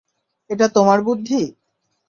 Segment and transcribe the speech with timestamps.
[0.49, 1.41] এটা তোমার বুদ্ধি?